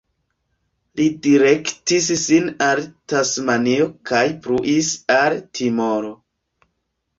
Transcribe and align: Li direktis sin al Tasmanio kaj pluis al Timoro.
Li 0.99 1.03
direktis 1.27 2.07
sin 2.21 2.49
al 2.69 2.81
Tasmanio 3.13 3.87
kaj 4.13 4.25
pluis 4.49 4.91
al 5.21 5.39
Timoro. 5.61 6.15